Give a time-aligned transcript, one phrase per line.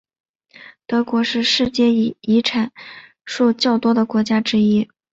[0.87, 2.71] 德国是世界遗产
[3.23, 4.89] 数较多的国家之一。